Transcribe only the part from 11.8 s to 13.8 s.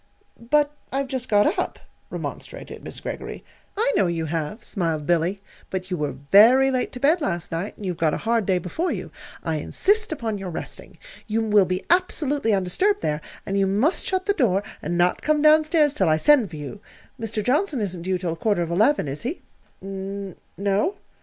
absolutely undisturbed there, and you